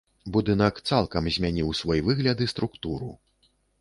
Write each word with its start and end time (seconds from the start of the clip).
Будынак 0.35 0.79
цалкам 0.93 1.29
змяніў 1.35 1.69
свой 1.81 1.99
выгляд 2.07 2.37
і 2.47 2.49
структуру. 2.53 3.11